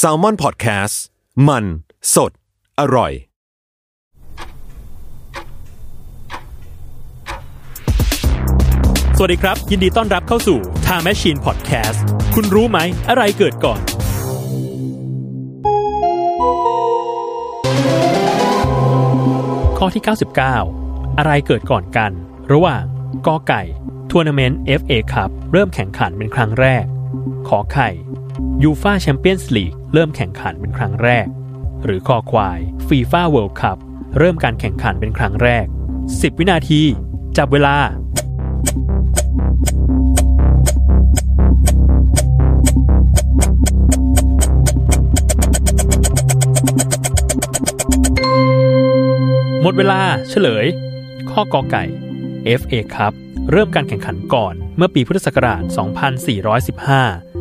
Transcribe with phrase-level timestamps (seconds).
[0.00, 0.94] Salmon Podcast
[1.48, 1.64] มัน
[2.14, 2.32] สด
[2.80, 3.12] อร่อย
[9.16, 11.98] สวัสดีครับ ยินดีต้อนรับเข้าสู่ Time Machine Podcast
[12.34, 12.78] คุณรู้ไหม
[13.08, 13.80] อะไรเกิดก่อน
[19.78, 20.02] ข้อที่
[20.58, 22.12] 99 อะไรเกิดก่อนกัน
[22.52, 22.82] ระหว่าง
[23.26, 23.62] กอไก่
[24.10, 26.84] ทัวร์นาเมนต์ FA คัพเริ่มแข่งขันเป็นครั้งแรก
[27.48, 27.90] ขอไข่
[28.62, 31.26] ยูฟาแชมเปี้ยนส์ลีกเริ่มแข่งขันเป็นครั้งแรก
[31.84, 33.78] หรือคอควายฟีฟ่าเวิลด์คัพ
[34.18, 35.66] เริ่มการแข่งขันเป็นครั้งแรก
[36.02, 36.82] 10 วินาที
[37.36, 37.76] จับเวลา
[49.62, 50.66] หมดเวลาเฉลย
[51.30, 51.84] ข้อกอไก่
[52.60, 53.12] FA ครับ
[53.50, 57.31] เริ่มการแข่งขันก่อนเมื่อปีพุทธศักราช 2415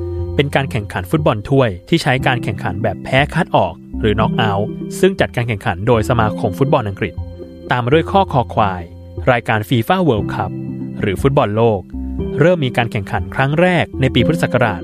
[0.41, 4.69] เป็นการแข่งขันฟุตบอลถ้วยที่ใช้การแข่งขันแบบแพ้คัดออก หรือน็อกเอาท์
[4.99, 7.13] ซึ่งจัดการแข่งขันโดยสมาคมฟุตบอลอังกฤษ
[7.71, 8.81] ตามมาด้วยข้อคอควาย
[9.31, 10.51] รายการฟีฟ่าเวิลด์คัพ
[11.01, 11.81] หรือฟุตบอลโลก
[12.39, 14.81] เริ่มมีการแข่งขันครั้งแรกในปีพุทธศักราช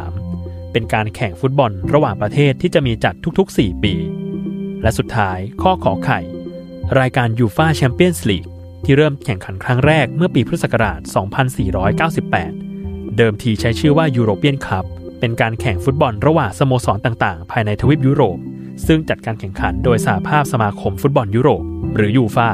[0.00, 3.94] 2473 เป็นการแข่งฟุตบอลระหว่างประเทศที่จะมีจัดทุก ๆ 4 ปี
[4.82, 6.20] และสุดท้ายข้อขอไข่
[7.00, 8.46] รายการยูฟาแชมเปี้ยนส์ลีก
[8.84, 12.65] ที่เริ่มแข่งขันครั้งแรกเมื่อปีพุทธศักราช 2498
[13.16, 14.84] เดิมทีใช้ชื่อว่ายูโรเปียนคัพ
[15.20, 18.38] เป็นการแข่งฟุตบอลระหว่างสโมสรต่างๆ ภายในทวีปยุโรป
[18.86, 21.62] ซึ่งจัดการแข่งขันโดยสหภาพสมาคมฟุตบอลยุโรป
[21.96, 22.48] หรือยูฟา